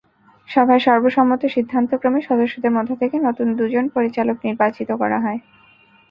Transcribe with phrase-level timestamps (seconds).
[0.49, 5.39] সভায় সর্বসম্মত সিদ্ধান্তক্রমে সদস্যদের মধ্য থেকে নতুন দুজন পরিচালক নির্বাচিত করা হয়।